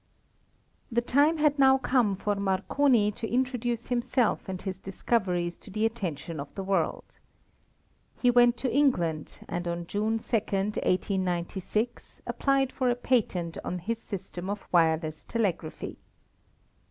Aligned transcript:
The 0.91 1.01
time 1.03 1.37
had 1.37 1.59
now 1.59 1.77
come 1.77 2.15
for 2.15 2.33
Marconi 2.35 3.11
to 3.11 3.31
introduce 3.31 3.89
himself 3.89 4.49
and 4.49 4.59
his 4.59 4.79
discoveries 4.79 5.57
to 5.59 5.69
the 5.69 5.85
attention 5.85 6.39
of 6.39 6.51
the 6.55 6.63
world. 6.63 7.19
He 8.19 8.31
went 8.31 8.57
to 8.57 8.73
England, 8.75 9.41
and 9.47 9.67
on 9.67 9.85
June 9.85 10.17
2, 10.17 10.35
1896, 10.37 12.19
applied 12.25 12.71
for 12.71 12.89
a 12.89 12.95
patent 12.95 13.59
on 13.63 13.77
his 13.77 13.99
system 13.99 14.49
of 14.49 14.67
wireless 14.71 15.23
telegraphy. 15.23 15.99